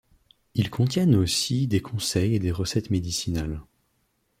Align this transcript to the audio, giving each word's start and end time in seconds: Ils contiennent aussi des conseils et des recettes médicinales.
Ils 0.55 0.71
contiennent 0.71 1.13
aussi 1.13 1.67
des 1.67 1.79
conseils 1.79 2.33
et 2.33 2.39
des 2.39 2.49
recettes 2.51 2.89
médicinales. 2.89 3.61